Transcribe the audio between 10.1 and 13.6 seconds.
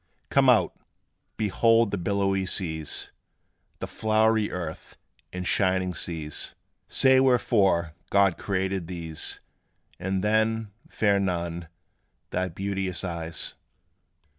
then, fair Nun, thy beauteous eyes.